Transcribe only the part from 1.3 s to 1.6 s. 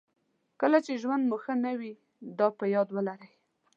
ښه